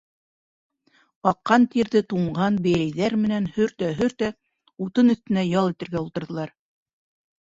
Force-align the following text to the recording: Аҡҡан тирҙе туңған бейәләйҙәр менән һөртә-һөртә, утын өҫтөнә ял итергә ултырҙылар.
Аҡҡан 1.31 1.65
тирҙе 1.73 1.99
туңған 2.13 2.57
бейәләйҙәр 2.67 3.15
менән 3.25 3.45
һөртә-һөртә, 3.57 4.31
утын 4.87 5.15
өҫтөнә 5.15 5.45
ял 5.49 5.71
итергә 5.75 6.03
ултырҙылар. 6.07 6.55